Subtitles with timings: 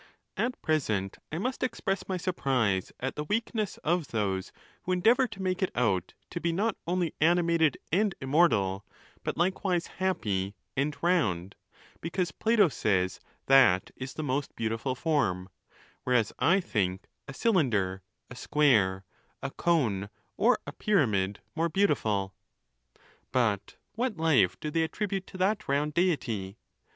[0.35, 5.27] At present I must express my surprise at the weak ness of those who endeavor
[5.27, 8.83] to make it out to be not only animated and immortal,
[9.23, 11.53] but likewise happy, and round,
[12.01, 15.49] because Plato says that is the most beautiful form;
[16.03, 19.05] where as I think a cylinder, a square,
[19.43, 22.33] a cone, or a pyramid more beautiful.
[23.31, 26.57] But what life do they attribute to that round Deity